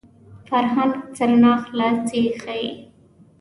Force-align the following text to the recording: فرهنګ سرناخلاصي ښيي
فرهنګ 0.47 0.93
سرناخلاصي 1.17 2.23
ښيي 2.41 2.67